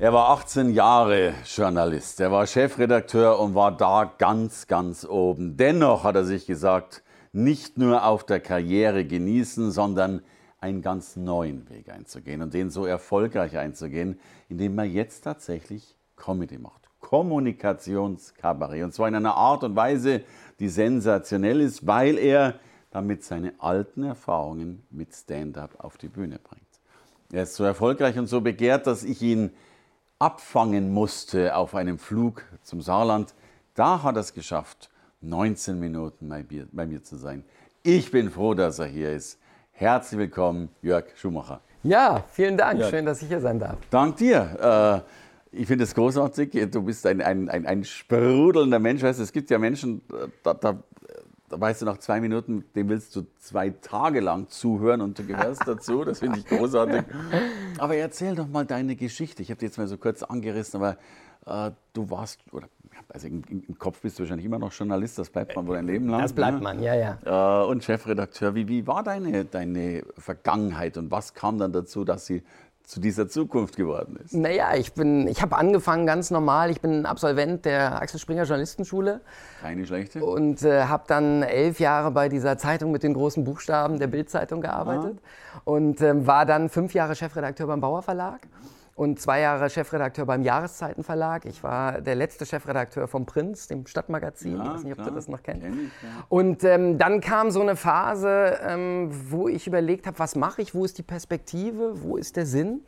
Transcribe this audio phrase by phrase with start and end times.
[0.00, 5.56] Er war 18 Jahre Journalist, er war Chefredakteur und war da ganz, ganz oben.
[5.56, 10.22] Dennoch hat er sich gesagt, nicht nur auf der Karriere genießen, sondern
[10.60, 16.58] einen ganz neuen Weg einzugehen und den so erfolgreich einzugehen, indem er jetzt tatsächlich Comedy
[16.58, 16.88] macht.
[17.00, 18.84] Kommunikationskabarett.
[18.84, 20.22] Und zwar in einer Art und Weise,
[20.60, 22.54] die sensationell ist, weil er
[22.92, 26.62] damit seine alten Erfahrungen mit Stand-up auf die Bühne bringt.
[27.32, 29.50] Er ist so erfolgreich und so begehrt, dass ich ihn
[30.18, 33.34] abfangen musste auf einem Flug zum Saarland,
[33.74, 37.44] da hat er es geschafft, 19 Minuten bei mir, zu sein.
[37.82, 39.38] Ich bin froh, dass er hier ist.
[39.72, 41.60] Herzlich willkommen, Jörg Schumacher.
[41.84, 42.80] Ja, vielen Dank.
[42.80, 42.90] Jörg.
[42.90, 43.76] Schön, dass ich hier sein darf.
[43.90, 45.04] Dank dir.
[45.52, 46.68] Äh, ich finde es großartig.
[46.72, 49.02] Du bist ein, ein, ein, ein sprudelnder Mensch.
[49.02, 50.02] Weißt, es gibt ja Menschen,
[50.42, 50.82] da, da
[51.48, 55.24] da weißt du nach zwei Minuten, dem willst du zwei Tage lang zuhören und du
[55.24, 56.04] gehörst dazu.
[56.04, 57.04] Das finde ich großartig.
[57.78, 59.42] Aber erzähl doch mal deine Geschichte.
[59.42, 60.96] Ich habe die jetzt mal so kurz angerissen, aber
[61.46, 62.68] äh, du warst, oder
[63.08, 65.86] also im, im, Kopf bist du wahrscheinlich immer noch Journalist, das bleibt man wohl ein
[65.86, 66.20] Leben lang.
[66.20, 66.62] Das bleibt ne?
[66.62, 67.62] man, ja, ja.
[67.62, 68.54] Äh, und Chefredakteur.
[68.54, 72.42] Wie, wie war deine, deine Vergangenheit und was kam dann dazu, dass sie
[72.88, 74.32] zu dieser Zukunft geworden ist?
[74.32, 76.70] Naja, ich, ich habe angefangen ganz normal.
[76.70, 79.20] Ich bin Absolvent der Axel Springer Journalistenschule.
[79.60, 80.24] Keine schlechte.
[80.24, 84.62] Und äh, habe dann elf Jahre bei dieser Zeitung mit den großen Buchstaben der Bildzeitung
[84.62, 85.18] gearbeitet.
[85.54, 85.60] Ah.
[85.64, 88.40] Und äh, war dann fünf Jahre Chefredakteur beim Bauer Verlag
[88.98, 91.46] und zwei Jahre Chefredakteur beim Jahreszeitenverlag.
[91.46, 94.56] Ich war der letzte Chefredakteur vom Prinz, dem Stadtmagazin.
[94.56, 95.10] Ja, ich weiß nicht, ob klar.
[95.10, 95.62] du das noch kennst.
[95.62, 96.24] Kenn ich, ja.
[96.28, 100.74] Und ähm, dann kam so eine Phase, ähm, wo ich überlegt habe, was mache ich,
[100.74, 102.80] wo ist die Perspektive, wo ist der Sinn?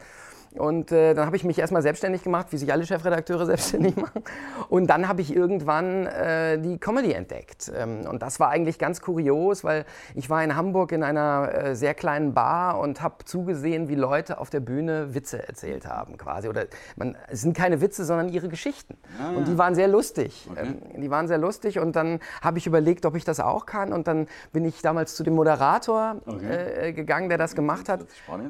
[0.56, 4.24] Und äh, dann habe ich mich erstmal selbstständig gemacht, wie sich alle Chefredakteure selbstständig machen.
[4.68, 7.70] Und dann habe ich irgendwann äh, die Comedy entdeckt.
[7.74, 9.84] Ähm, und das war eigentlich ganz kurios, weil
[10.14, 14.38] ich war in Hamburg in einer äh, sehr kleinen Bar und habe zugesehen, wie Leute
[14.38, 16.48] auf der Bühne Witze erzählt haben quasi.
[16.48, 16.66] Oder
[16.96, 18.96] man, es sind keine Witze, sondern ihre Geschichten.
[19.22, 20.48] Ah, und die waren sehr lustig.
[20.50, 20.74] Okay.
[20.94, 21.78] Ähm, die waren sehr lustig.
[21.78, 23.92] Und dann habe ich überlegt, ob ich das auch kann.
[23.92, 26.88] Und dann bin ich damals zu dem Moderator okay.
[26.88, 28.00] Äh, gegangen, der das gemacht hat.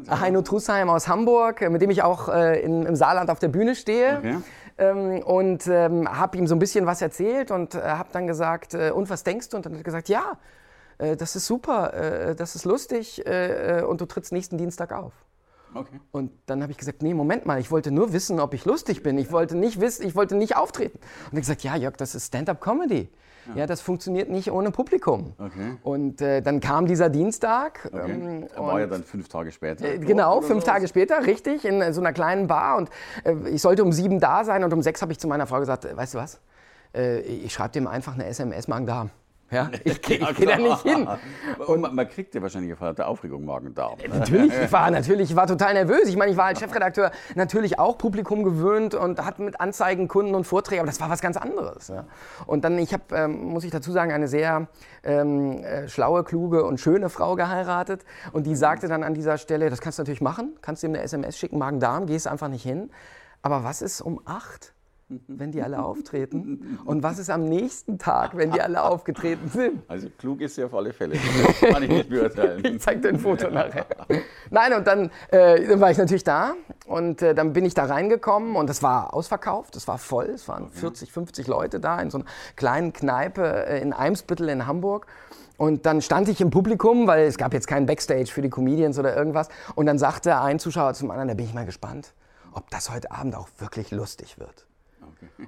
[0.06, 3.38] Das Heino Trusheim aus Hamburg, mit dem dem ich auch äh, in, im Saarland auf
[3.38, 4.18] der Bühne stehe.
[4.18, 4.36] Okay.
[4.78, 8.74] Ähm, und ähm, habe ihm so ein bisschen was erzählt und äh, habe dann gesagt,
[8.74, 9.56] äh, und was denkst du?
[9.56, 10.38] Und dann hat er gesagt, ja,
[10.98, 15.12] äh, das ist super, äh, das ist lustig äh, und du trittst nächsten Dienstag auf.
[15.74, 16.00] Okay.
[16.10, 19.02] Und dann habe ich gesagt, nee, Moment mal, ich wollte nur wissen, ob ich lustig
[19.02, 19.18] bin.
[19.18, 20.98] Ich wollte nicht wissen, ich wollte nicht auftreten.
[21.30, 23.08] Und er gesagt, ja, Jörg, das ist Stand-up-Comedy.
[23.54, 23.66] Ja.
[23.66, 25.32] das funktioniert nicht ohne Publikum.
[25.38, 25.76] Okay.
[25.82, 27.88] Und äh, dann kam dieser Dienstag.
[27.92, 28.12] Okay.
[28.12, 29.84] Ähm, er war ja dann fünf Tage später.
[29.84, 32.76] Äh, genau, fünf Tage später, richtig, in so einer kleinen Bar.
[32.76, 32.90] Und
[33.24, 35.58] äh, ich sollte um sieben da sein und um sechs habe ich zu meiner Frau
[35.58, 36.40] gesagt, äh, weißt du was,
[36.94, 39.10] äh, ich schreibe dem einfach eine SMS, Magen-Darm.
[39.50, 41.08] Ja, ich, ich gehe da nicht hin.
[41.66, 43.98] Und man, man kriegt ja wahrscheinlich vor der Aufregung Magen-Darm.
[43.98, 44.18] Ne?
[44.18, 46.04] Natürlich, ich war natürlich, ich war total nervös.
[46.04, 50.34] Ich meine, ich war als Chefredakteur natürlich auch Publikum gewöhnt und hatte mit Anzeigen, Kunden
[50.34, 51.88] und Vorträgen, aber das war was ganz anderes.
[51.88, 52.06] Ja.
[52.46, 54.68] Und dann, ich habe, ähm, muss ich dazu sagen, eine sehr
[55.02, 58.04] ähm, äh, schlaue, kluge und schöne Frau geheiratet.
[58.32, 60.94] Und die sagte dann an dieser Stelle, das kannst du natürlich machen, kannst du ihm
[60.94, 62.90] eine SMS schicken, Magen-Darm, gehst einfach nicht hin.
[63.42, 64.74] Aber was ist um acht?
[65.28, 66.78] wenn die alle auftreten?
[66.84, 69.82] Und was ist am nächsten Tag, wenn die alle aufgetreten sind?
[69.88, 71.16] Also klug ist sie auf alle Fälle.
[71.16, 72.64] Das kann ich nicht beurteilen.
[72.64, 73.86] ich zeig dir ein Foto nachher.
[74.50, 76.54] Nein, und dann, äh, dann war ich natürlich da
[76.86, 80.46] und äh, dann bin ich da reingekommen und es war ausverkauft, es war voll, es
[80.48, 80.78] waren okay.
[80.78, 85.06] 40, 50 Leute da in so einer kleinen Kneipe äh, in Eimsbüttel in Hamburg.
[85.56, 88.98] Und dann stand ich im Publikum, weil es gab jetzt keinen Backstage für die Comedians
[88.98, 89.48] oder irgendwas.
[89.74, 92.14] Und dann sagte ein Zuschauer zum anderen, da bin ich mal gespannt,
[92.52, 94.66] ob das heute Abend auch wirklich lustig wird.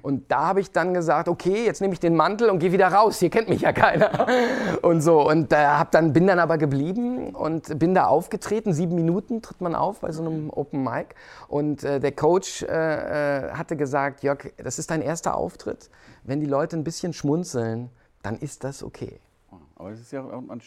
[0.01, 2.87] Und da habe ich dann gesagt, okay, jetzt nehme ich den Mantel und gehe wieder
[2.87, 3.19] raus.
[3.19, 4.27] Hier kennt mich ja keiner.
[4.81, 5.27] Und so.
[5.27, 8.73] Und äh, hab dann, bin dann aber geblieben und bin da aufgetreten.
[8.73, 11.15] Sieben Minuten tritt man auf bei so einem Open Mic.
[11.47, 15.89] Und äh, der Coach äh, äh hatte gesagt, Jörg, das ist dein erster Auftritt.
[16.23, 17.89] Wenn die Leute ein bisschen schmunzeln,
[18.21, 19.19] dann ist das okay.
[19.75, 20.61] Aber es ist ja auch ein,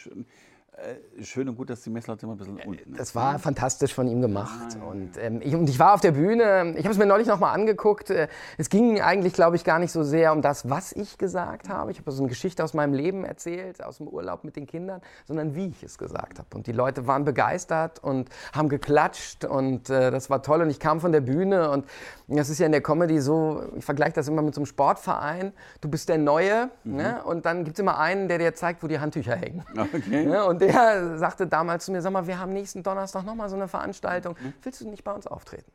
[1.23, 3.01] schön und gut, dass die Messlatte immer ein bisschen unten ist.
[3.01, 4.77] Das war fantastisch von ihm gemacht.
[4.87, 7.55] Und, ähm, ich, und ich war auf der Bühne, ich habe es mir neulich nochmal
[7.55, 8.11] angeguckt.
[8.11, 8.29] Äh,
[8.59, 11.91] es ging eigentlich, glaube ich, gar nicht so sehr um das, was ich gesagt habe.
[11.91, 15.01] Ich habe so eine Geschichte aus meinem Leben erzählt, aus dem Urlaub mit den Kindern,
[15.25, 16.49] sondern wie ich es gesagt habe.
[16.55, 20.61] Und die Leute waren begeistert und haben geklatscht und äh, das war toll.
[20.61, 21.87] Und ich kam von der Bühne und
[22.29, 25.53] das ist ja in der Comedy so, ich vergleiche das immer mit so einem Sportverein.
[25.81, 26.97] Du bist der Neue mhm.
[26.97, 27.25] ne?
[27.25, 29.65] und dann gibt es immer einen, der dir zeigt, wo die Handtücher hängen.
[29.97, 30.27] Okay.
[30.27, 30.45] Ne?
[30.45, 33.69] Und der sagte damals zu mir, sag mal, wir haben nächsten Donnerstag nochmal so eine
[33.69, 34.37] Veranstaltung.
[34.41, 34.53] Mhm.
[34.63, 35.71] Willst du nicht bei uns auftreten?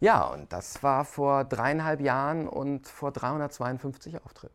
[0.00, 4.54] Ja, und das war vor dreieinhalb Jahren und vor 352 Auftritten.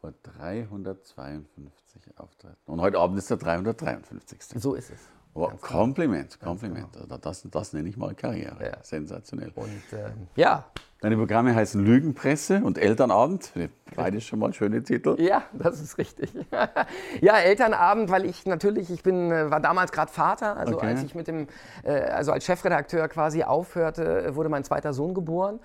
[0.00, 2.56] Vor 352 Auftritten.
[2.66, 4.60] Und heute Abend ist der 353.
[4.62, 5.00] So ist es.
[5.34, 6.92] Oh, Kompliment, Kompliment.
[6.94, 7.18] Genau.
[7.18, 8.64] Das, das nenne ich mal Karriere.
[8.64, 8.78] Ja.
[8.82, 9.52] Sensationell.
[9.54, 10.64] Und äh, ja.
[11.00, 13.52] Deine Programme heißen Lügenpresse und Elternabend.
[13.94, 15.14] Beide schon mal schöne Titel.
[15.20, 16.32] Ja, das ist richtig.
[17.20, 20.56] ja, Elternabend, weil ich natürlich, ich bin, äh, war damals gerade Vater.
[20.56, 20.86] Also okay.
[20.86, 21.46] als ich mit dem,
[21.84, 25.60] äh, also als Chefredakteur quasi aufhörte, wurde mein zweiter Sohn geboren.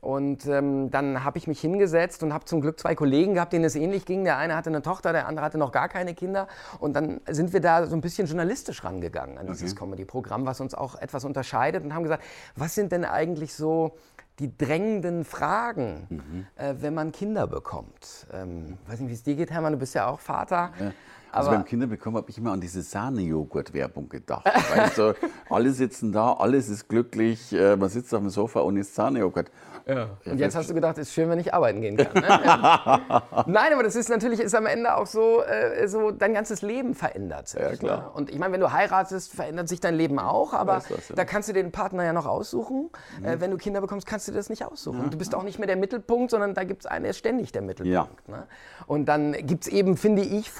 [0.00, 3.64] Und ähm, dann habe ich mich hingesetzt und habe zum Glück zwei Kollegen gehabt, denen
[3.64, 4.24] es ähnlich ging.
[4.24, 6.46] Der eine hatte eine Tochter, der andere hatte noch gar keine Kinder.
[6.78, 9.80] Und dann sind wir da so ein bisschen journalistisch rangegangen an dieses okay.
[9.80, 12.22] Comedy-Programm, was uns auch etwas unterscheidet und haben gesagt,
[12.54, 13.96] was sind denn eigentlich so
[14.38, 16.46] die drängenden Fragen, mhm.
[16.56, 18.26] äh, wenn man Kinder bekommt?
[18.32, 20.72] Ähm, weiß nicht, wie es dir geht, Hermann, du bist ja auch Vater.
[20.78, 20.92] Ja.
[21.32, 24.44] Also beim Kinderbekommen habe ich immer an diese Sahnejoghurt-Werbung gedacht.
[24.46, 25.14] weißt du,
[25.50, 29.50] alle sitzen da, alles ist glücklich, äh, man sitzt auf dem Sofa und isst Sahnejoghurt.
[29.88, 30.10] Ja.
[30.26, 32.12] Und jetzt hast du gedacht, ist schön, wenn ich arbeiten gehen kann.
[32.12, 32.22] Ne?
[33.46, 36.94] Nein, aber das ist natürlich ist am Ende auch so, äh, so dein ganzes Leben
[36.94, 37.60] verändert sich.
[37.60, 37.98] Ja, klar.
[37.98, 38.10] Ne?
[38.10, 41.14] Und ich meine, wenn du heiratest, verändert sich dein Leben auch, aber das, ja.
[41.14, 42.90] da kannst du den Partner ja noch aussuchen.
[43.18, 43.24] Mhm.
[43.24, 45.04] Äh, wenn du Kinder bekommst, kannst du das nicht aussuchen.
[45.04, 45.08] Ja.
[45.08, 47.52] Du bist auch nicht mehr der Mittelpunkt, sondern da gibt es einen, der ist ständig
[47.52, 48.28] der Mittelpunkt.
[48.28, 48.46] Ne?
[48.86, 50.50] Und dann gibt es eben, finde ich,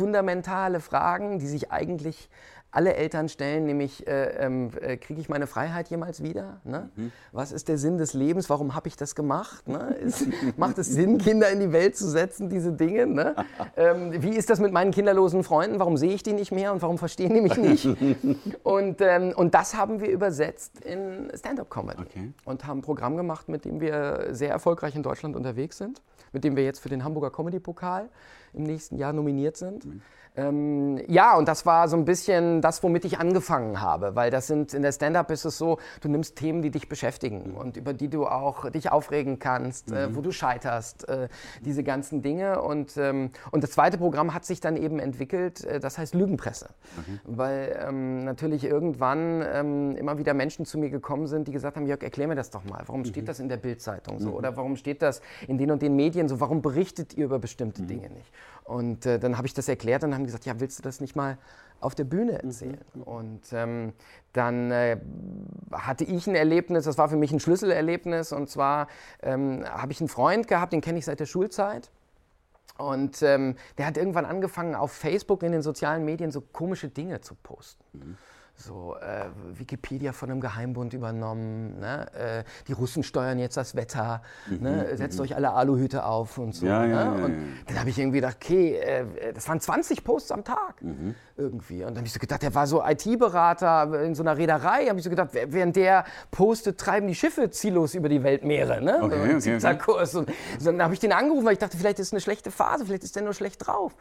[0.59, 2.29] fundamentale Fragen, die sich eigentlich
[2.71, 6.61] alle Eltern stellen, nämlich äh, ähm, äh, kriege ich meine Freiheit jemals wieder?
[6.65, 6.91] Ne?
[6.97, 7.13] Mhm.
[7.33, 8.51] Was ist der Sinn des Lebens?
[8.51, 9.67] Warum habe ich das gemacht?
[9.67, 9.97] Ne?
[10.01, 10.27] Ist,
[10.59, 13.07] macht es Sinn, Kinder in die Welt zu setzen, diese Dinge?
[13.07, 13.35] Ne?
[13.77, 15.79] Ähm, wie ist das mit meinen kinderlosen Freunden?
[15.79, 17.87] Warum sehe ich die nicht mehr und warum verstehen die mich nicht?
[18.65, 22.33] und, ähm, und das haben wir übersetzt in Stand-up-Comedy okay.
[22.45, 26.45] und haben ein Programm gemacht, mit dem wir sehr erfolgreich in Deutschland unterwegs sind, mit
[26.45, 28.09] dem wir jetzt für den Hamburger Comedy-Pokal
[28.53, 29.85] im nächsten Jahr nominiert sind.
[29.85, 30.03] Mhm.
[30.39, 34.47] Ähm, ja, und das war so ein bisschen das, womit ich angefangen habe, weil das
[34.47, 37.93] sind in der Stand-up ist es so, du nimmst Themen, die dich beschäftigen und über
[37.93, 39.97] die du auch dich aufregen kannst, mhm.
[39.97, 41.29] äh, wo du scheiterst, äh,
[41.65, 42.63] diese ganzen Dinge.
[42.63, 46.71] Und, ähm, und das zweite Programm hat sich dann eben entwickelt, äh, das heißt Lügenpresse,
[46.97, 47.21] mhm.
[47.25, 51.87] weil ähm, natürlich irgendwann ähm, immer wieder Menschen zu mir gekommen sind, die gesagt haben,
[51.87, 53.07] Jörg, erklär mir das doch mal, warum mhm.
[53.07, 54.35] steht das in der Bildzeitung so mhm.
[54.35, 57.83] oder warum steht das in den und den Medien so, warum berichtet ihr über bestimmte
[57.83, 57.89] mhm.
[57.89, 58.33] Dinge nicht?
[58.65, 61.17] Und äh, dann habe ich das erklärt und haben gesagt, ja, willst du das nicht
[61.17, 61.39] mal
[61.81, 62.49] auf der Bühne mhm.
[62.49, 62.85] erzählen?
[62.95, 63.03] Mhm.
[63.03, 63.93] Und ähm,
[64.33, 64.99] dann äh,
[65.73, 68.33] hatte ich ein Erlebnis, das war für mich ein Schlüsselerlebnis.
[68.33, 68.89] Und zwar
[69.23, 71.91] ähm, habe ich einen Freund gehabt, den kenne ich seit der Schulzeit.
[72.77, 77.21] Und ähm, der hat irgendwann angefangen, auf Facebook in den sozialen Medien so komische Dinge
[77.21, 77.85] zu posten.
[77.93, 78.17] Mhm
[78.59, 79.27] so äh,
[79.57, 82.07] Wikipedia von einem Geheimbund übernommen, ne?
[82.13, 84.97] äh, die Russen steuern jetzt das Wetter, mhm, ne?
[84.97, 85.25] setzt mhm.
[85.25, 86.67] euch alle Aluhüte auf und so.
[86.67, 86.93] Ja, ne?
[86.93, 90.45] ja, ja, und dann habe ich irgendwie gedacht, okay, äh, das waren 20 Posts am
[90.45, 91.15] Tag mhm.
[91.37, 91.85] irgendwie.
[91.85, 94.99] Und dann habe ich so gedacht, der war so IT-Berater in so einer Reederei, habe
[94.99, 98.83] ich so gedacht, während der postet, treiben die Schiffe ziellos über die Weltmeere.
[98.83, 98.99] Ne?
[99.03, 100.19] Okay, okay, okay.
[100.19, 102.85] Und dann habe ich den angerufen, weil ich dachte, vielleicht ist es eine schlechte Phase,
[102.85, 103.95] vielleicht ist der nur schlecht drauf.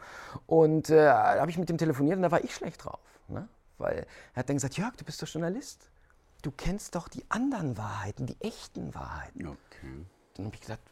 [0.46, 2.98] Und äh, da habe ich mit dem telefoniert und da war ich schlecht drauf.
[3.28, 3.48] Ne?
[3.78, 5.90] Weil er hat dann gesagt, Jörg, du bist doch Journalist.
[6.42, 9.46] Du kennst doch die anderen Wahrheiten, die echten Wahrheiten.
[9.46, 10.06] Okay.
[10.34, 10.82] Dann habe ich gesagt,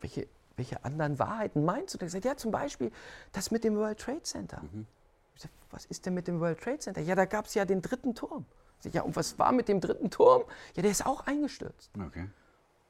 [0.00, 1.98] welche, welche anderen Wahrheiten meinst du?
[1.98, 2.92] Er hat gesagt, ja, zum Beispiel
[3.32, 4.62] das mit dem World Trade Center.
[4.62, 4.86] Mhm.
[5.34, 7.02] Ich sag, was ist denn mit dem World Trade Center?
[7.02, 8.46] Ja, da gab es ja den dritten Turm.
[8.78, 10.44] Ich sag, ja, und was war mit dem dritten Turm?
[10.74, 11.90] Ja, der ist auch eingestürzt.
[11.98, 12.26] Okay.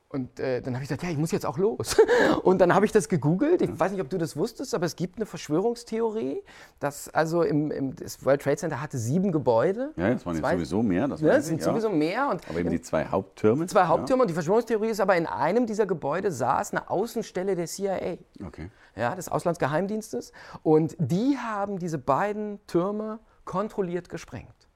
[0.09, 1.97] Und äh, dann habe ich gesagt, ja, ich muss jetzt auch los.
[2.45, 3.61] Und dann habe ich das gegoogelt.
[3.61, 6.43] Ich weiß nicht, ob du das wusstest, aber es gibt eine Verschwörungstheorie,
[6.79, 9.93] dass also im, im das World Trade Center hatte sieben Gebäude.
[9.97, 11.09] Ja, das waren jetzt sowieso mehr.
[11.09, 12.29] Das ja, sind ich, sowieso mehr.
[12.31, 13.67] Und aber eben die zwei Haupttürme.
[13.67, 14.21] Zwei Haupttürme.
[14.21, 14.23] Ja.
[14.23, 18.19] Und die Verschwörungstheorie ist aber, in einem dieser Gebäude saß eine Außenstelle der CIA.
[18.47, 18.71] Okay.
[18.95, 20.33] Ja, des Auslandsgeheimdienstes.
[20.63, 24.69] Und die haben diese beiden Türme kontrolliert gesprengt.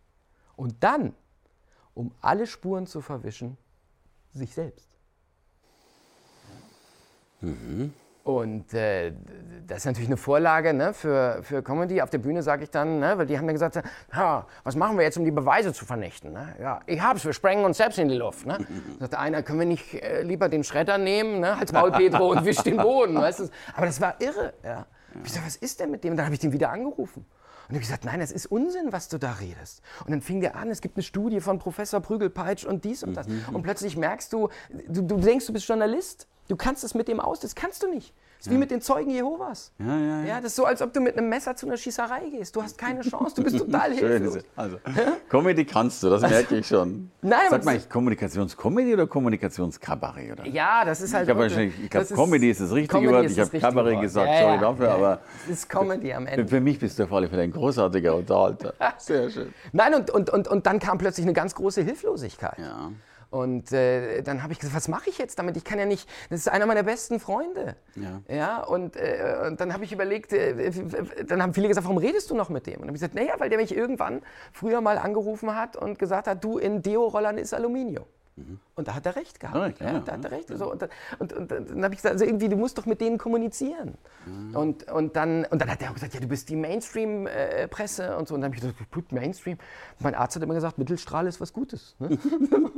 [0.56, 1.14] Und dann,
[1.94, 3.56] um alle Spuren zu verwischen,
[4.32, 4.89] sich selbst.
[7.40, 7.92] Mhm.
[8.22, 9.12] Und äh,
[9.66, 12.02] das ist natürlich eine Vorlage ne, für, für Comedy.
[12.02, 13.80] Auf der Bühne sage ich dann, ne, weil die haben mir gesagt,
[14.12, 16.32] ja, was machen wir jetzt, um die Beweise zu vernichten?
[16.32, 16.54] Ne?
[16.60, 18.46] Ja, ich hab's, wir sprengen uns selbst in die Luft.
[18.46, 18.58] Ne?
[19.00, 22.44] Sagt einer, können wir nicht äh, lieber den Schredder nehmen, ne, als Paul Pedro und
[22.44, 23.16] wisch den Boden.
[23.16, 23.48] Weißt du?
[23.74, 24.52] Aber das war irre.
[24.62, 24.86] Ja.
[25.24, 26.16] Ich sag, was ist denn mit dem?
[26.16, 27.24] Dann habe ich den wieder angerufen.
[27.68, 29.82] Und ich habe gesagt, nein, das ist Unsinn, was du da redest.
[30.04, 33.14] Und dann fing der an, es gibt eine Studie von Professor Prügelpeitsch und dies und
[33.14, 33.28] das.
[33.28, 33.44] Mhm.
[33.52, 34.48] Und plötzlich merkst du,
[34.88, 36.26] du, du denkst, du bist Journalist.
[36.50, 38.12] Du kannst es mit dem aus, das kannst du nicht.
[38.38, 39.70] Das ist wie mit den Zeugen Jehovas.
[39.78, 40.36] Ja, ja, ja.
[40.38, 42.56] das ist so, als ob du mit einem Messer zu einer Schießerei gehst.
[42.56, 44.38] Du hast keine Chance, du bist total hilflos.
[44.56, 44.78] Also,
[45.28, 47.10] Comedy kannst du, das merke ich schon.
[47.22, 50.32] Nein, Sag mal, Kommunikationscomedy oder Kommunikationskabarett?
[50.32, 50.46] Oder?
[50.48, 51.28] Ja, das ist halt.
[51.28, 53.30] Ich glaube, ist- Comedy ist das richtige Comedy Wort.
[53.30, 54.02] Ich habe Kabarett Wort.
[54.02, 56.48] gesagt, Ja, sorry ja, dafür, ja, aber Es ist Comedy am Ende.
[56.48, 58.74] für mich bist du auf alle Fälle ein großartiger Unterhalter.
[58.98, 59.54] Sehr schön.
[59.72, 62.58] Nein, und, und, und, und dann kam plötzlich eine ganz große Hilflosigkeit.
[62.58, 62.90] Ja.
[63.30, 65.56] Und äh, dann habe ich gesagt, was mache ich jetzt damit?
[65.56, 67.76] Ich kann ja nicht, das ist einer meiner besten Freunde.
[67.94, 68.20] Ja.
[68.28, 70.72] ja und, äh, und dann habe ich überlegt, äh,
[71.26, 72.74] dann haben viele gesagt, warum redest du noch mit dem?
[72.74, 74.22] Und dann habe ich gesagt, naja, weil der mich irgendwann
[74.52, 78.04] früher mal angerufen hat und gesagt hat, du, in Deo-Rollern ist Aluminium.
[78.74, 79.56] Und da hat er recht gehabt.
[79.56, 80.48] Recht, ja, da hat er ja, recht.
[80.48, 83.00] So, und, dann- und, und, dann habe ich gesagt, also irgendwie, du musst doch mit
[83.00, 83.94] denen kommunizieren.
[84.54, 88.28] Und, und, dann, und dann hat er auch gesagt, ja, du bist die Mainstream-Presse und
[88.28, 88.34] so.
[88.34, 89.58] Und dann habe ich gesagt, gut, Mainstream.
[89.98, 91.96] Mein Arzt hat immer gesagt, Mittelstrahl ist was Gutes.
[91.98, 92.18] Ne?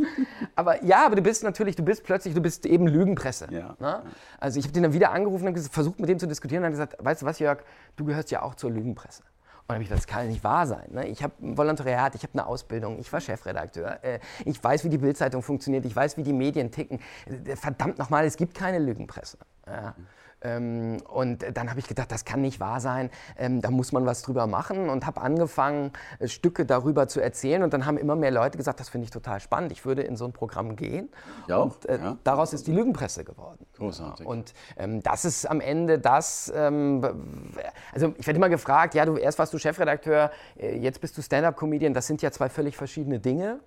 [0.57, 3.49] aber ja, aber du bist natürlich, du bist plötzlich, du bist eben Lügenpresse.
[3.50, 3.76] Ja.
[3.78, 4.02] Ne?
[4.38, 6.73] Also ich habe den dann wieder angerufen und versucht mit dem zu diskutieren und dann
[6.73, 7.62] gesagt, weißt du was, Jörg,
[7.97, 9.23] du gehörst ja auch zur Lügenpresse.
[9.66, 10.88] Und habe ich gesagt, das kann nicht wahr sein.
[10.90, 11.07] Ne?
[11.09, 14.88] Ich habe ein Volontariat, ich habe eine Ausbildung, ich war Chefredakteur, äh, ich weiß, wie
[14.88, 16.99] die Bildzeitung funktioniert, ich weiß, wie die Medien ticken.
[17.26, 19.38] Äh, Verdammt nochmal, es gibt keine Lügenpresse.
[19.66, 19.95] Ja.
[20.43, 24.07] Ähm, und dann habe ich gedacht, das kann nicht wahr sein, ähm, da muss man
[24.07, 27.63] was drüber machen und habe angefangen, äh, Stücke darüber zu erzählen.
[27.63, 30.17] Und dann haben immer mehr Leute gesagt, das finde ich total spannend, ich würde in
[30.17, 31.09] so ein Programm gehen.
[31.49, 32.17] Ja und äh, ja.
[32.25, 33.65] daraus ist die Lügenpresse geworden.
[33.77, 34.27] Großartig.
[34.27, 37.05] Und ähm, das ist am Ende das, ähm,
[37.93, 41.23] also ich werde immer gefragt, ja, du erst warst du Chefredakteur, äh, jetzt bist du
[41.23, 43.61] Stand-up-Comedian, das sind ja zwei völlig verschiedene Dinge.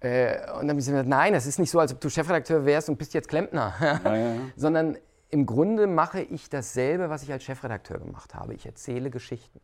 [0.00, 2.64] Äh, und dann habe ich gesagt, nein, das ist nicht so, als ob du Chefredakteur
[2.64, 3.74] wärst und bist jetzt Klempner.
[4.56, 4.98] Sondern
[5.36, 8.54] im Grunde mache ich dasselbe, was ich als Chefredakteur gemacht habe.
[8.54, 9.60] Ich erzähle Geschichten.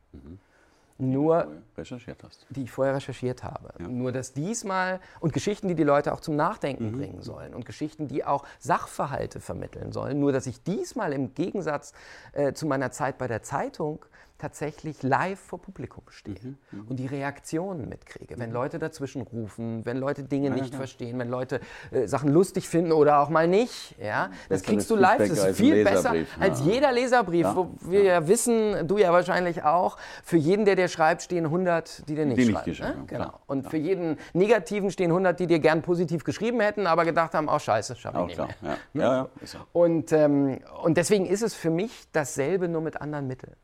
[0.98, 1.48] Nur
[1.78, 2.46] Recherchiert hast.
[2.50, 3.72] die ich vorher recherchiert habe.
[3.82, 6.98] Nur dass diesmal und Geschichten, die die Leute auch zum Nachdenken Mhm.
[6.98, 10.20] bringen sollen und Geschichten, die auch Sachverhalte vermitteln sollen.
[10.20, 11.94] Nur dass ich diesmal im Gegensatz
[12.34, 14.04] äh, zu meiner Zeit bei der Zeitung
[14.42, 18.36] tatsächlich live vor Publikum stehe Mhm, und die Reaktionen mitkriege.
[18.38, 21.60] Wenn Leute dazwischen rufen, wenn Leute Dinge nicht verstehen, wenn Leute
[21.92, 23.94] äh, Sachen lustig finden oder auch mal nicht.
[24.02, 24.30] Ja?
[24.48, 25.18] Das Besseres kriegst du live.
[25.18, 26.72] Das ist viel besser als ja.
[26.72, 31.22] jeder Leserbrief, wo wir ja wissen, du ja wahrscheinlich auch, für jeden, der dir schreibt,
[31.22, 32.64] stehen 100, die dir nicht Die nicht schreiben.
[32.64, 33.06] geschrieben ne?
[33.06, 33.32] Genau.
[33.46, 37.48] Und für jeden Negativen stehen 100, die dir gern positiv geschrieben hätten, aber gedacht haben,
[37.48, 38.48] oh scheiße, schaffe ich nicht klar.
[38.60, 38.76] mehr.
[38.94, 39.28] Ja, ja, ja.
[39.44, 39.58] So.
[39.72, 43.54] Und, ähm, und deswegen ist es für mich dasselbe, nur mit anderen Mitteln.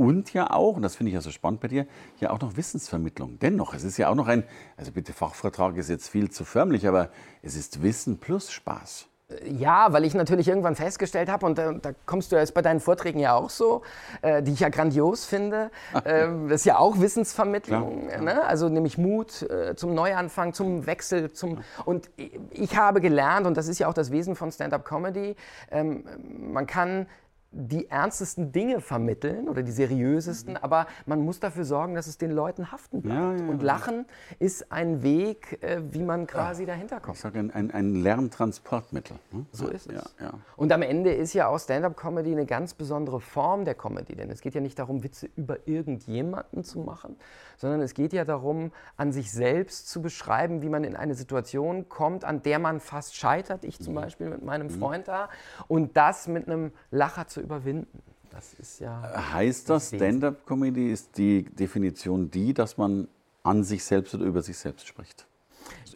[0.00, 1.86] Und ja auch, und das finde ich ja so spannend bei dir,
[2.20, 3.38] ja auch noch Wissensvermittlung.
[3.38, 4.44] Dennoch, es ist ja auch noch ein,
[4.78, 7.10] also bitte Fachvertrag ist jetzt viel zu förmlich, aber
[7.42, 9.08] es ist Wissen plus Spaß.
[9.44, 12.80] Ja, weil ich natürlich irgendwann festgestellt habe, und äh, da kommst du jetzt bei deinen
[12.80, 13.82] Vorträgen ja auch so,
[14.22, 15.70] äh, die ich ja grandios finde.
[16.06, 18.42] Ähm, das ist ja auch Wissensvermittlung, Klar, Ne?
[18.42, 21.30] also nämlich Mut äh, zum Neuanfang, zum Wechsel.
[21.32, 22.08] Zum, und
[22.52, 25.36] ich, habe gelernt, und das ist ja auch das Wesen von Stand-up-Comedy,
[25.70, 26.04] ähm,
[26.38, 27.06] man kann
[27.52, 32.30] die ernstesten Dinge vermitteln oder die seriösesten, aber man muss dafür sorgen, dass es den
[32.30, 33.40] Leuten haften bleibt.
[33.40, 33.66] Ja, ja, und ja.
[33.66, 34.06] Lachen
[34.38, 37.16] ist ein Weg, äh, wie man quasi dahinter kommt.
[37.16, 39.16] Ich sage ein, ein, ein Lerntransportmittel.
[39.32, 39.46] ne?
[39.50, 39.94] So ist es.
[40.20, 40.32] Ja, ja.
[40.56, 44.40] Und am Ende ist ja auch Stand-up-Comedy eine ganz besondere Form der Comedy, denn es
[44.40, 47.16] geht ja nicht darum, Witze über irgendjemanden zu machen,
[47.56, 51.88] sondern es geht ja darum, an sich selbst zu beschreiben, wie man in eine Situation
[51.88, 53.84] kommt, an der man fast scheitert, ich Mhm.
[53.84, 55.28] zum Beispiel mit meinem Freund da,
[55.68, 58.02] und das mit einem Lacher zu überwinden.
[58.30, 59.32] Das ist ja.
[59.32, 59.88] Heißt das.
[59.88, 63.08] Stand-up-Comedy ist die Definition die, dass man
[63.42, 65.26] an sich selbst oder über sich selbst spricht?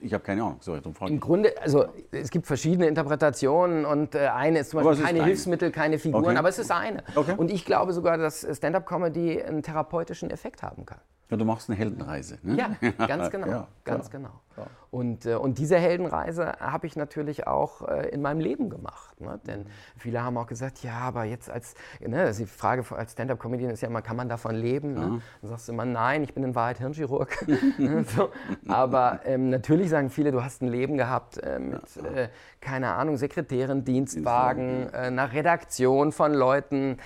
[0.03, 0.59] Ich habe keine Ahnung.
[0.61, 1.21] So, darum Im.
[1.21, 5.27] Grunde, also es gibt verschiedene Interpretationen und äh, eine ist zum Beispiel ist keine eine.
[5.27, 6.37] Hilfsmittel, keine Figuren, Okay.
[6.37, 7.03] aber es ist eine.
[7.15, 7.35] Okay.
[7.37, 10.99] Und ich glaube sogar, dass Stand-up-Comedy einen therapeutischen Effekt haben kann.
[11.31, 12.39] Ja, du machst eine Heldenreise.
[12.43, 12.57] Ne?
[12.57, 13.47] Ja, ganz genau.
[13.47, 14.41] Ja, ganz genau.
[14.55, 14.69] Klar.
[14.91, 19.21] Und, äh, und diese Heldenreise habe ich natürlich auch äh, in meinem Leben gemacht.
[19.21, 19.41] Ne?
[19.45, 19.67] Denn
[19.97, 23.89] viele haben auch gesagt, ja, aber jetzt als, ne, die Frage als Stand-up-Comedian ist ja
[23.89, 24.95] immer, kann man davon leben?
[24.95, 25.21] Ne?
[25.41, 27.45] Dann sagst du immer, nein, ich bin in Wahrheit Hirnchirurg.
[27.79, 28.31] Ne, so.
[28.69, 32.29] Aber ähm, natürlich sagen viele, du hast ein Leben gehabt äh, mit, äh,
[32.61, 36.99] keine Ahnung, Sekretärin, Dienstwagen, äh, einer Redaktion von Leuten.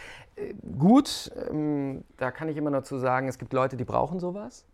[0.78, 4.64] Gut, ähm, da kann ich immer nur zu sagen, es gibt Leute, die brauchen sowas.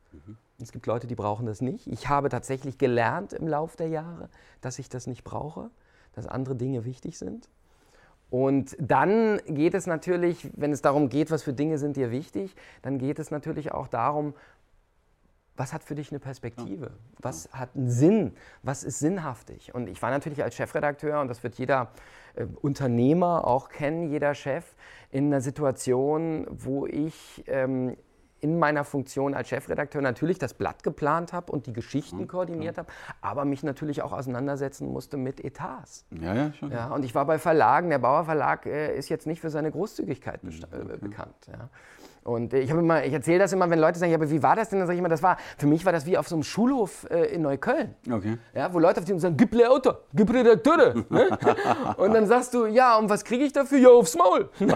[0.61, 1.87] Es gibt Leute, die brauchen das nicht.
[1.88, 4.28] Ich habe tatsächlich gelernt im Laufe der Jahre,
[4.61, 5.71] dass ich das nicht brauche,
[6.12, 7.49] dass andere Dinge wichtig sind.
[8.30, 12.54] Und dann geht es natürlich, wenn es darum geht, was für Dinge sind dir wichtig,
[12.83, 14.35] dann geht es natürlich auch darum,
[15.56, 16.90] was hat für dich eine Perspektive?
[17.18, 18.37] Was hat einen Sinn?
[18.62, 19.73] Was ist sinnhaftig?
[19.75, 21.92] Und ich war natürlich als Chefredakteur, und das wird jeder
[22.35, 24.75] äh, Unternehmer auch kennen, jeder Chef,
[25.11, 27.97] in einer Situation, wo ich ähm,
[28.41, 32.76] in meiner Funktion als Chefredakteur natürlich das Blatt geplant habe und die Geschichten Mhm, koordiniert
[32.76, 32.88] habe,
[33.23, 36.05] aber mich natürlich auch auseinandersetzen musste mit Etats.
[36.11, 36.71] Ja, ja, schon.
[36.71, 39.71] Ja, und ich war bei Verlagen, der Bauer Verlag äh, ist jetzt nicht für seine
[39.71, 41.35] Großzügigkeit Mhm, besta- äh, bekannt.
[41.49, 41.71] Ja.
[42.25, 44.71] Und ich, immer- ich erzähle das immer, wenn Leute sagen, ja, aber wie war das
[44.71, 44.78] denn?
[44.78, 47.07] Dann sage ich immer, das war, für mich war das wie auf so einem Schulhof
[47.11, 47.95] äh, in Neukölln.
[48.11, 48.38] Okay.
[48.54, 50.95] Ja, wo Leute auf die sagen, gib mir Auto, gib Redakteure.
[51.11, 51.28] Ne?
[51.99, 53.78] Und dann sagst du, ja, und was kriege ich dafür?
[53.78, 54.49] Ja, aufs Maul.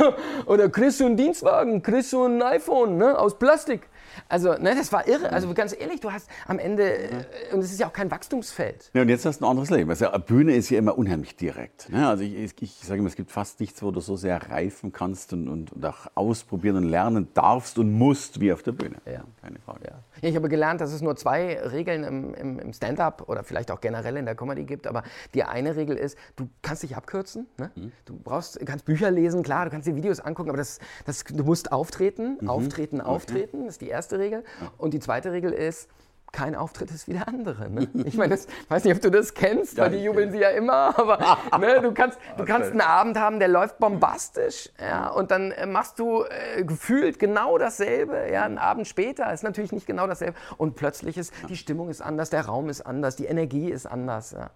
[0.46, 3.88] Oder kriegst du einen Dienstwagen, kriegst du ein iPhone ne, aus Plastik.
[4.28, 5.32] Also, ne, das war irre.
[5.32, 8.90] Also ganz ehrlich, du hast am Ende, äh, und es ist ja auch kein Wachstumsfeld.
[8.94, 9.90] Ja, und jetzt hast du ein anderes Leben.
[9.90, 11.90] Also, eine Bühne ist ja immer unheimlich direkt.
[11.90, 12.08] Ne?
[12.08, 14.92] Also ich, ich, ich sage immer, es gibt fast nichts, wo du so sehr reifen
[14.92, 18.96] kannst und, und, und auch ausprobieren und lernen darfst und musst wie auf der Bühne.
[19.06, 19.24] Ja.
[19.42, 19.80] Keine Frage.
[19.84, 19.98] Ja.
[20.22, 23.70] Ja, ich habe gelernt, dass es nur zwei Regeln im, im, im Stand-up oder vielleicht
[23.70, 24.86] auch generell in der Comedy gibt.
[24.86, 25.02] Aber
[25.34, 27.46] die eine Regel ist, du kannst dich abkürzen.
[27.58, 27.70] Ne?
[28.04, 31.44] Du brauchst, kannst Bücher lesen, klar, du kannst dir Videos angucken, aber das, das, du
[31.44, 33.64] musst auftreten, auftreten, auftreten.
[33.64, 34.44] Das ist die erste Regel.
[34.78, 35.88] Und die zweite Regel ist,
[36.36, 37.70] kein Auftritt ist wie der andere.
[37.70, 37.88] Ne?
[38.04, 40.98] Ich meine, das, weiß nicht, ob du das kennst, weil die jubeln sie ja immer,
[41.50, 45.50] aber ne, du kannst, du kannst einen Abend haben, der läuft bombastisch ja, und dann
[45.52, 50.06] äh, machst du äh, gefühlt genau dasselbe, ja, einen Abend später ist natürlich nicht genau
[50.06, 53.86] dasselbe und plötzlich ist, die Stimmung ist anders, der Raum ist anders, die Energie ist
[53.86, 54.32] anders.
[54.32, 54.50] Ja.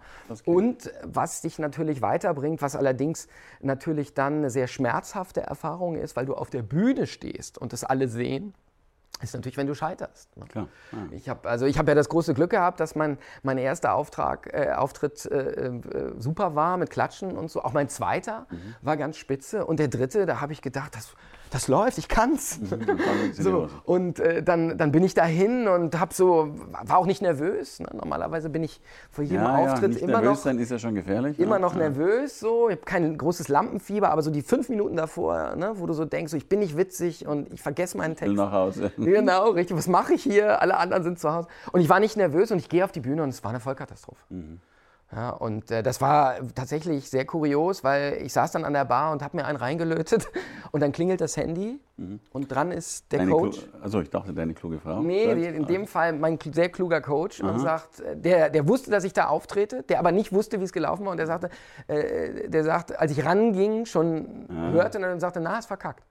[0.44, 3.26] Und was dich natürlich weiterbringt, was allerdings
[3.60, 7.84] natürlich dann eine sehr schmerzhafte Erfahrung ist, weil du auf der Bühne stehst und das
[7.84, 8.54] alle sehen,
[9.22, 10.36] ist natürlich, wenn du scheiterst.
[10.36, 10.44] ne?
[10.46, 10.68] Klar.
[10.92, 10.98] Ja.
[11.12, 14.52] Ich habe also ich hab ja das große Glück gehabt, dass mein, mein erster Auftrag,
[14.52, 15.80] äh, Auftritt äh, äh,
[16.18, 17.62] super war mit Klatschen und so.
[17.62, 18.46] Auch mein zweiter
[18.82, 19.64] war ganz spitze.
[19.66, 21.14] Und der dritte, da habe ich gedacht, das,
[21.50, 22.60] das läuft, ich kann's.
[23.32, 26.54] so, und äh, dann, dann bin ich dahin und habe so,
[26.84, 27.80] war auch nicht nervös.
[27.80, 27.88] Ne?
[27.92, 28.80] Normalerweise bin ich
[29.10, 31.38] vor jedem Ja, ja, Auftritt nicht immer nervös noch ist ja schon gefährlich.
[31.38, 31.58] immer ja.
[31.58, 32.68] noch nervös, so.
[32.68, 36.04] Ich habe kein großes Lampenfieber, aber so die fünf Minuten davor, ne, wo du so
[36.04, 38.36] denkst, so, ich bin nicht witzig und ich vergesse meinen Ich will Text.
[38.38, 38.92] nach Hause.
[39.20, 39.76] Genau, richtig.
[39.76, 40.62] Was mache ich hier?
[40.62, 41.48] Alle anderen sind zu Hause.
[41.72, 43.60] Und ich war nicht nervös und ich gehe auf die Bühne und es war eine
[43.60, 44.20] Vollkatastrophe.
[45.12, 49.10] Ja, und äh, das war tatsächlich sehr kurios, weil ich saß dann an der Bar
[49.10, 50.28] und habe mir einen reingelötet
[50.70, 51.80] und dann klingelt das Handy
[52.30, 53.58] und dran ist der Deine Coach.
[53.58, 55.00] Klu- Also ich dachte, deine kluge Frau.
[55.02, 58.68] Nee, Sagt, die- in dem Fall mein sehr kluger Coach und sagt, äh, der, der
[58.68, 61.26] wusste, dass ich da auftrete, der aber nicht wusste, wie es gelaufen war und der
[61.26, 61.50] sagte,
[61.88, 66.04] äh, der sagte, als ich ranging, schon hörte und dann sagte, na, ist verkackt.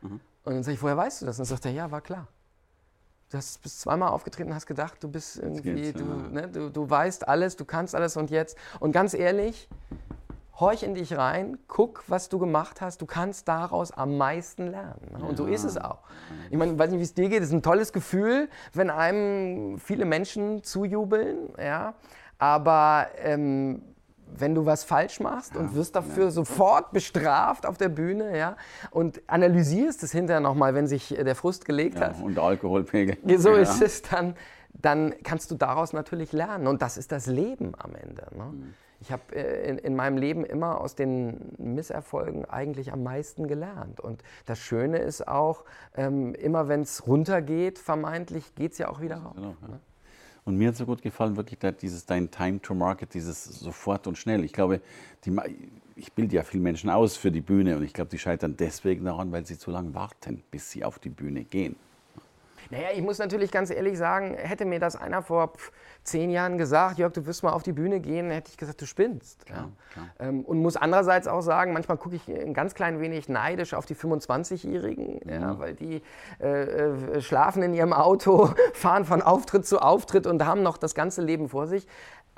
[0.00, 1.36] Und dann sag ich, woher weißt du das?
[1.38, 2.26] Und dann sagt er, ja, war klar.
[3.30, 6.28] Du hast, bist zweimal aufgetreten und hast gedacht, du bist irgendwie, du, ja.
[6.30, 8.56] ne, du, du weißt alles, du kannst alles und jetzt.
[8.80, 9.68] Und ganz ehrlich,
[10.58, 15.12] horch in dich rein, guck, was du gemacht hast, du kannst daraus am meisten lernen.
[15.12, 15.24] ne?
[15.24, 15.98] Und so ist es auch.
[16.50, 18.90] Ich meine, ich weiß nicht, wie es dir geht, es ist ein tolles Gefühl, wenn
[18.90, 21.94] einem viele Menschen zujubeln, ja,
[22.38, 23.82] aber ähm,
[24.36, 28.56] wenn du was falsch machst und wirst dafür sofort bestraft auf der Bühne, ja,
[28.90, 32.44] und analysierst es hinterher nochmal, wenn sich äh, der Frust gelegt Ja, hat, und der
[32.44, 33.16] Alkoholpegel.
[33.38, 33.56] so Ja.
[33.62, 34.34] ist es dann,
[34.74, 36.66] dann kannst du daraus natürlich lernen.
[36.66, 38.26] Und das ist das Leben am Ende.
[38.36, 38.44] Ne?
[38.44, 38.74] Mhm.
[39.00, 44.00] Ich habe äh, in, in meinem Leben immer aus den Misserfolgen eigentlich am meisten gelernt.
[44.00, 45.64] Und das Schöne ist auch,
[45.96, 49.34] ähm, immer wenn es runtergeht, vermeintlich, geht es ja auch wieder rauf.
[49.36, 49.78] Genau, ja.
[50.44, 54.16] Und mir hat so gut gefallen, wirklich dieses dein Time to Market, dieses sofort und
[54.16, 54.44] schnell.
[54.44, 54.80] Ich glaube,
[55.24, 55.36] die,
[55.96, 59.04] ich bilde ja viele Menschen aus für die Bühne und ich glaube, die scheitern deswegen
[59.04, 61.76] daran, weil sie zu lange warten, bis sie auf die Bühne gehen.
[62.70, 65.52] Naja, ich muss natürlich ganz ehrlich sagen, hätte mir das einer vor
[66.02, 68.86] zehn Jahren gesagt, Jörg, du wirst mal auf die Bühne gehen, hätte ich gesagt, du
[68.86, 69.44] spinnst.
[69.48, 69.68] Ja.
[70.18, 73.86] Ähm, und muss andererseits auch sagen, manchmal gucke ich ein ganz klein wenig neidisch auf
[73.86, 76.02] die 25-Jährigen, ja, weil die
[76.40, 80.94] äh, äh, schlafen in ihrem Auto, fahren von Auftritt zu Auftritt und haben noch das
[80.94, 81.86] ganze Leben vor sich.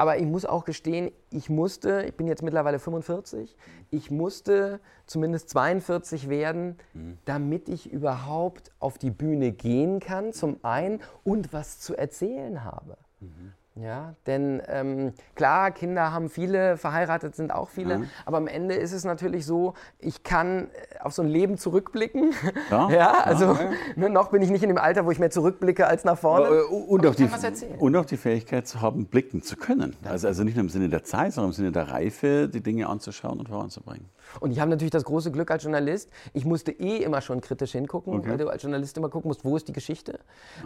[0.01, 3.55] Aber ich muss auch gestehen, ich musste, ich bin jetzt mittlerweile 45,
[3.91, 6.79] ich musste zumindest 42 werden,
[7.27, 12.97] damit ich überhaupt auf die Bühne gehen kann, zum einen, und was zu erzählen habe.
[13.77, 18.93] Ja, denn ähm, klar, Kinder haben viele, verheiratet sind auch viele, aber am Ende ist
[18.93, 22.33] es natürlich so, ich kann äh, auf so ein Leben zurückblicken.
[22.71, 23.71] Ja, Ja, ja, also ja.
[23.95, 26.47] Ne, noch bin ich nicht in dem Alter, wo ich mehr zurückblicke als nach vorne.
[26.49, 27.25] Äh, Und Aber auch, die,
[27.79, 29.97] und auch die Fähigkeit zu haben, blicken zu können.
[30.05, 32.89] Also, also nicht nur im Sinne der Zeit, sondern im Sinne der Reife, die Dinge
[32.89, 34.09] anzuschauen und voranzubringen.
[34.39, 37.73] Und ich habe natürlich das große Glück als Journalist, ich musste eh immer schon kritisch
[37.73, 40.21] hingucken, weil du als Journalist immer gucken musst, wo ist die Geschichte.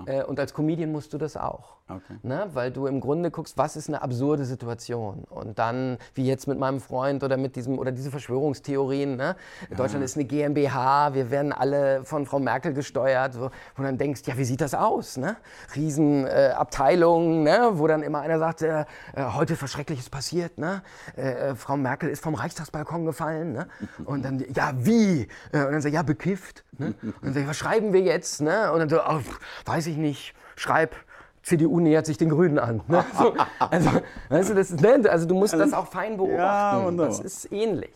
[0.06, 1.76] Äh, und als Comedian musst du das auch.
[1.88, 2.18] Okay.
[2.22, 2.48] Ne?
[2.52, 5.24] Weil du im Grunde guckst, was ist eine absurde Situation.
[5.30, 9.36] Und dann, wie jetzt mit meinem Freund oder mit diesem, oder diese Verschwörungstheorien, ne?
[9.70, 9.76] Ja.
[9.76, 13.98] Deutschland ist eine GmbH, wir werden alle von Frau Merkel gesteuert, so, wo du dann
[13.98, 15.16] denkst, ja, wie sieht das aus?
[15.16, 15.36] Ne?
[15.74, 17.70] Riesenabteilungen, äh, ne?
[17.74, 18.80] wo dann immer einer sagt, äh,
[19.14, 20.82] äh, heute ist was Schreckliches passiert, ne?
[21.16, 23.52] Äh, äh, Frau Merkel ist vom Reichstagsbalkon gefallen.
[23.54, 23.68] Ne?
[24.04, 25.28] Und dann, ja, wie?
[25.52, 26.64] Äh, und dann sagt, ja, bekifft.
[26.78, 26.94] Ne?
[27.00, 28.40] Und dann sag ich, was schreiben wir jetzt?
[28.40, 28.72] Ne?
[28.72, 29.20] Und dann so, oh,
[29.64, 30.94] weiß ich nicht, schreib.
[31.42, 32.80] CDU nähert sich den Grünen an.
[32.88, 33.04] Ne?
[33.18, 33.90] So, also,
[34.30, 35.08] weißt du, das, ne?
[35.10, 36.98] also du musst das auch fein beobachten.
[36.98, 37.92] Ja, das ist ähnlich.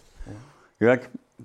[0.79, 1.01] Jörg,